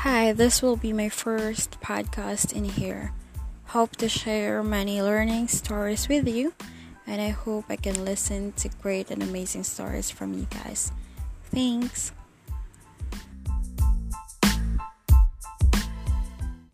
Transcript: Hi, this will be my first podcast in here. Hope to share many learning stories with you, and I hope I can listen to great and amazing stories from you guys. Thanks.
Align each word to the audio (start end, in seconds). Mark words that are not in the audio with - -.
Hi, 0.00 0.32
this 0.32 0.62
will 0.62 0.76
be 0.76 0.94
my 0.94 1.10
first 1.10 1.78
podcast 1.82 2.54
in 2.54 2.64
here. 2.64 3.12
Hope 3.66 3.96
to 3.96 4.08
share 4.08 4.62
many 4.62 5.02
learning 5.02 5.48
stories 5.48 6.08
with 6.08 6.26
you, 6.26 6.54
and 7.06 7.20
I 7.20 7.28
hope 7.28 7.66
I 7.68 7.76
can 7.76 8.02
listen 8.02 8.52
to 8.52 8.70
great 8.80 9.10
and 9.10 9.22
amazing 9.22 9.64
stories 9.64 10.10
from 10.10 10.32
you 10.32 10.46
guys. 10.48 10.90
Thanks. 11.52 12.12